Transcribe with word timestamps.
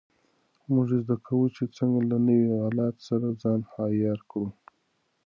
موږ 0.73 0.87
زده 1.01 1.15
کوو 1.25 1.45
چې 1.55 1.63
څنګه 1.77 1.99
له 2.09 2.17
نویو 2.27 2.55
حالاتو 2.63 3.01
سره 3.09 3.27
ځان 3.41 3.59
عیار 3.75 4.19
کړو. 4.31 4.47